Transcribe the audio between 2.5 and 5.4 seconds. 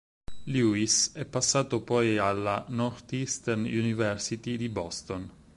Northeastern University di Boston.